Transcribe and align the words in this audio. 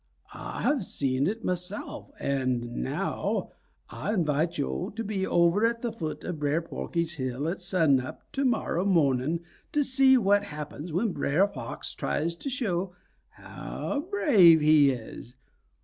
Ah 0.33 0.61
have 0.63 0.83
seen 0.83 1.27
it 1.27 1.45
mahself, 1.45 2.09
and 2.19 2.73
now 2.77 3.51
Ah 3.91 4.09
invites 4.11 4.57
yo' 4.57 4.89
to 4.89 5.03
be 5.03 5.27
over 5.27 5.63
at 5.63 5.81
the 5.81 5.91
foot 5.91 6.23
of 6.23 6.39
Brer 6.39 6.59
Porky's 6.63 7.17
hill 7.17 7.47
at 7.47 7.61
sun 7.61 7.99
up 7.99 8.23
to 8.31 8.43
morrow 8.43 8.83
mo'ning 8.83 9.41
and 9.75 9.85
see 9.85 10.17
what 10.17 10.45
happens 10.45 10.91
when 10.91 11.13
Brer 11.13 11.47
Fox 11.47 11.93
tries 11.93 12.35
to 12.37 12.49
show 12.49 12.95
how 13.29 13.99
brave 14.09 14.59
he 14.61 14.89
is. 14.89 15.35